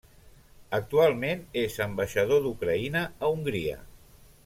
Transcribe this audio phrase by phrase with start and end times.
[0.77, 3.81] Actualment és ambaixador d'Ucraïna a Hongria.